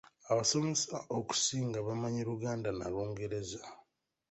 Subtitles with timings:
[0.31, 3.61] Abasomesa okusinga bamanyi Luganda na Lungereza.